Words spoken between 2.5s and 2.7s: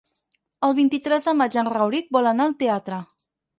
al